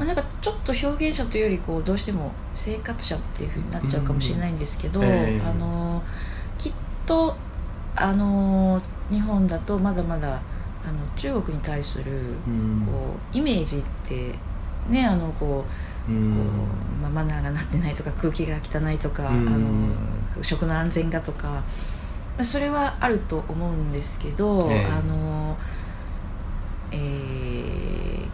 [0.01, 5.41] まあ、なんかちょっと表現者というよりこうどうしても生活者っていうふうになっちゃうかもしれないんですけど、うんええ。
[5.41, 6.01] あの
[6.57, 6.71] きっ
[7.05, 7.35] と
[7.95, 10.41] あの日本だとまだまだ
[10.83, 12.13] あの中国に対する
[12.47, 12.87] うん。
[12.87, 14.33] こうイメージって
[14.89, 15.65] ねあのこ
[16.09, 16.31] ううん。
[16.31, 16.37] こ
[16.99, 19.47] う、まあ、マナーがなってないとか空気が汚いとか、うん。
[19.47, 21.63] あの食の安全がとかま
[22.39, 24.85] あそれはあると思うんですけど、ええ。
[24.85, 25.55] あの
[26.91, 27.80] えー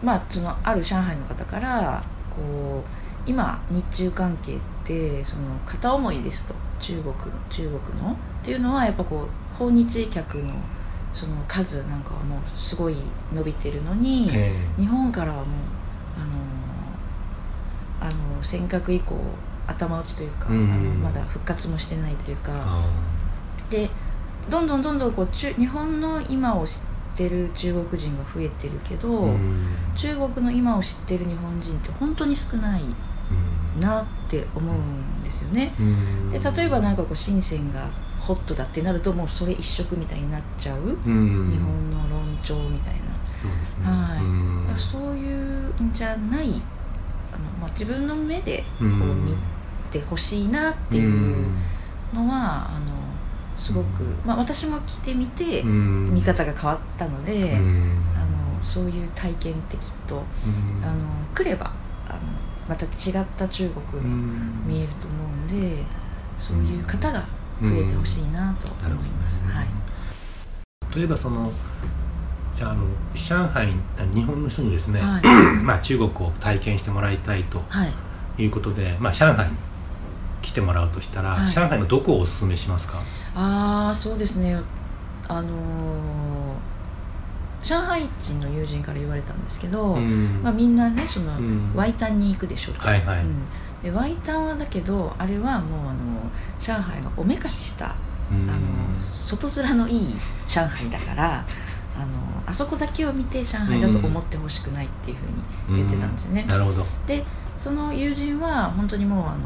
[0.02, 2.82] まあそのある上海の方からこ
[3.26, 6.54] う今日中関係ってその片思いですと。
[6.80, 7.14] 中国
[7.50, 10.54] 中国のっていうのはやっぱこう訪日客の
[11.12, 12.94] その数なんかはもうすごい
[13.32, 15.46] 伸びてるのに、え日本からはもう
[18.00, 19.16] あのあの尖閣以降
[19.66, 22.52] 頭打ちというか、うんあのまだ復活もしてないというか。
[22.54, 22.84] あ
[23.70, 23.90] で
[24.48, 26.86] どんどんどんどんこう中日本の今を知って
[27.26, 29.66] る中国人が増えてるけど、ーうん。
[29.96, 32.82] 中国の今を知ってる日本人って本当に少ない
[33.80, 35.74] なって思うんですよね。
[35.80, 36.30] うん。
[36.30, 37.88] で例えばなんかこう深センが
[38.20, 41.50] ホットだってなるともうそれ一色みたいになっちゃう、うん。
[41.50, 43.00] 日本の論調みたいな。
[43.36, 44.22] そうですね、はい。
[44.22, 44.76] うん。
[44.76, 46.60] そういうんじゃない
[47.32, 49.26] あの、まあ、自分の目でこううん。
[49.26, 49.36] 見
[49.90, 51.46] てほしいなっていう
[52.12, 53.07] のは、あの
[53.58, 56.14] すごく、まあ、私も来てみて、うん。
[56.14, 57.92] 見方が変わったので、うん。
[58.16, 60.18] あのそういう体験ってきっと、う
[60.80, 60.84] ん。
[60.84, 60.94] あの
[61.34, 61.72] 来れば
[62.08, 62.18] あの
[62.68, 62.88] また違
[63.22, 64.64] った中国がうん。
[64.66, 65.82] 見えると思うんで、
[66.38, 67.20] そういう方が
[67.60, 69.44] 増えてほしいなと思います。
[69.46, 69.66] はい。
[70.96, 71.52] 例えばその
[72.56, 73.72] じゃああの上海
[74.14, 75.22] 日本の人にですね、はい。
[75.62, 77.92] まあ、中国を体験してもらいたいとはい。
[78.42, 79.56] いうことで、まあ、上海に
[80.42, 81.48] 来てもらうとしたら、はい。
[81.52, 82.98] 上海のどこをおすすめしますか？
[83.40, 84.60] ああそうですね。
[85.28, 85.48] あのー
[87.60, 90.40] 上海人の友人から言われたんですけど、うん。
[90.42, 91.72] まあ、みんなねその、うん。
[91.74, 93.22] ワイタンに行くでしょと、はいはい。
[93.22, 93.44] うん。
[93.82, 97.96] でワイタンはだけどあれはもうあの上海がおめかしした、
[98.30, 98.48] うん。
[98.48, 98.60] あの
[99.02, 100.14] 外面のいい
[100.46, 101.44] 上海だから
[101.96, 102.06] あの
[102.46, 106.86] あそこだけを見て上海だと思ってほしくないっていうふうに言ってたんですよね、なるほど。
[107.06, 107.24] で
[107.58, 109.38] その友人は本当にもうあの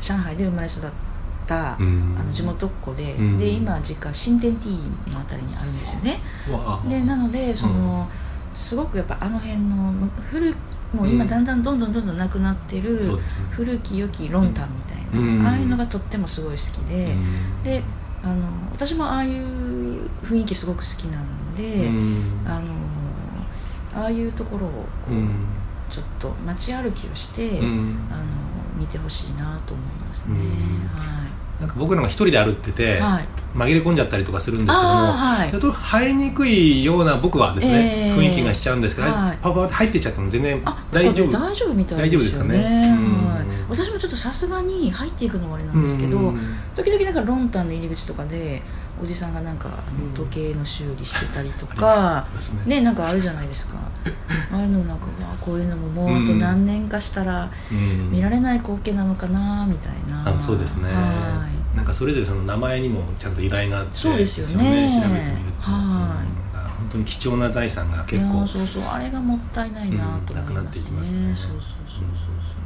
[0.00, 0.90] 上海で生まれ育った、
[1.54, 3.38] うんあの地元っ子で、うん。
[3.38, 4.66] で今実家新天地
[5.10, 6.20] のあたりにあるんですよね。
[6.88, 8.08] でなのでその、
[8.54, 9.92] すごくやっぱあの辺の
[10.30, 10.54] 古
[10.92, 11.28] もう今うん。
[11.28, 13.00] だんだんどんどんどんどんなくなってる、
[13.50, 15.46] 古き良きロンタンみたいな、うん。
[15.46, 17.62] ああいうのがとってもすごい好きで、うん。
[17.62, 17.82] で
[18.22, 18.34] あの
[18.72, 22.24] 私もああいう雰囲気すごく好きなので、うん。
[22.46, 25.30] あのああいうところをこう、うん。
[25.88, 28.08] ちょっと街歩きをして、うん。
[28.10, 28.24] あの
[28.76, 31.25] 見てほしいなと思いますね、うん
[31.60, 35.50] なんか僕なんか一人で歩ってて、はい、はい、紛れ込んじゃったりとかするんですけども、はい。
[35.50, 39.38] ちょっと入りにくいような僕はですね、ええ雰囲気がしちゃうんですけど、はい。
[39.40, 42.98] パパって入ってっちゃっても全然あ大丈夫大丈夫みたい大丈夫ですすかね。
[43.68, 46.56] 私もちょっとさすがに入っていくのはあれなんですけど、うん。
[46.76, 48.62] 時々なんかロンタンの入り口とかで
[49.02, 49.68] おじさんがなんか
[50.14, 52.76] 時計の修理してたりとあかり、ますね。
[52.78, 53.76] ねなんかあるじゃないですか。
[54.52, 58.10] ああいうのもなんかわあこういうのももうあと何年かしたらうん。
[58.10, 60.84] 見られない光景なのかなみたいな、あそうですね。
[60.92, 61.76] はい。
[61.76, 64.88] なんかそれぞれその名前にもちゃんと由来があってそうですよね。
[64.88, 66.26] 調べてみると、はい。
[66.26, 66.70] うん。
[66.78, 68.82] 本当に貴重な財産がい結構やそうそう。
[68.84, 70.36] あれがもったいないなと思いますね,、うん。
[70.36, 71.34] なくなっていきますね。
[71.34, 72.65] そうそうそうそう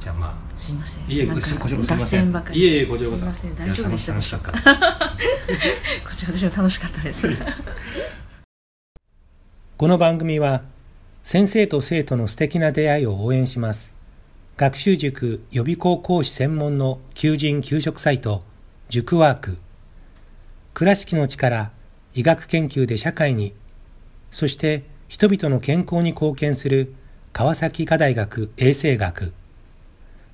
[0.00, 1.10] じゃあまあすいません。
[1.10, 2.08] いえなんかこちらこそすい脱ません。
[2.08, 2.60] 線ばかり。
[2.60, 3.20] いえいえこちらこそ。
[3.20, 3.54] すいません。
[3.54, 4.56] 大丈夫でした楽しかったこ
[6.16, 7.28] ちら私も楽しかったです。
[9.76, 10.62] この番組は
[11.22, 13.94] 先生と生徒の素敵な出会いを応援します。
[14.56, 18.42] 学習塾予備校講師専門の求人・給食サイト
[18.88, 19.58] 塾ワーク。
[20.72, 21.72] 倉敷の力
[22.14, 23.54] 医学研究で社会に
[24.30, 26.94] そして人々の健康に貢献する
[27.32, 29.32] 川崎医科大学衛生学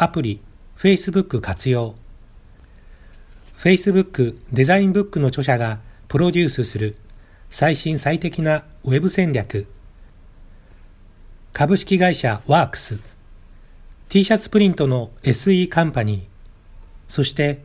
[0.00, 0.40] アプリ、
[0.78, 1.96] Facebook 活用。
[3.58, 6.96] Facebook デザインブックの著者がプロデュースする
[7.50, 9.66] 最新最適なウェブ戦略。
[11.52, 13.00] 株式会社ワークス。
[14.08, 16.22] T シャツプリントの SE カンパニー。
[17.08, 17.64] そして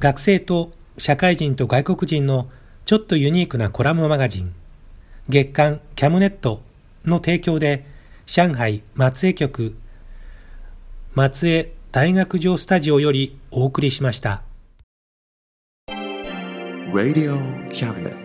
[0.00, 2.48] 学生と社会人と外国人の
[2.86, 4.54] ちょっとユニークなコラムマガジン。
[5.28, 6.62] 月刊キャムネット
[7.04, 7.84] の提供で
[8.24, 9.76] 上海松江局
[11.14, 14.42] 松江大学城スタジオよりお送りしました。
[16.92, 18.23] Radio Cabinet.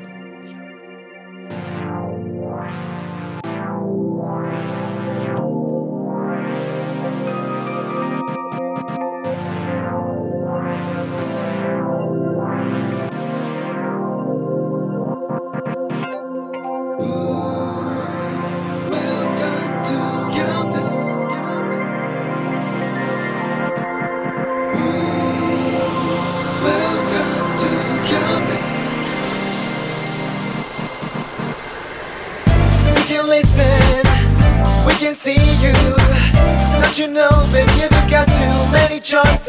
[39.09, 39.48] Choices.